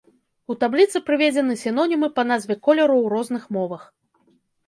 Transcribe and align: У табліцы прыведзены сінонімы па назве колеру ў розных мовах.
У 0.53 0.53
табліцы 0.61 1.01
прыведзены 1.09 1.57
сінонімы 1.65 2.09
па 2.17 2.23
назве 2.31 2.57
колеру 2.67 2.95
ў 3.01 3.05
розных 3.17 3.43
мовах. 3.59 3.85